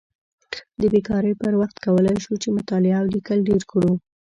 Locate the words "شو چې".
2.23-2.49